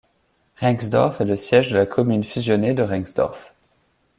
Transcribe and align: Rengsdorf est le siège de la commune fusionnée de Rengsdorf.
Rengsdorf 0.55 1.21
est 1.21 1.25
le 1.25 1.35
siège 1.35 1.69
de 1.69 1.77
la 1.77 1.85
commune 1.85 2.23
fusionnée 2.23 2.73
de 2.73 2.81
Rengsdorf. 2.81 3.53